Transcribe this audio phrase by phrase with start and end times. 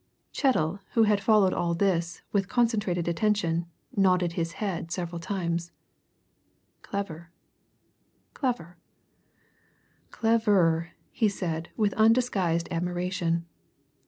[0.31, 5.71] Chettle, who had followed all this with concentrated attention, nodded his head several times.
[6.81, 7.29] "Clever
[8.33, 8.77] clever
[10.09, 13.45] clever!" he said with undisguised admiration.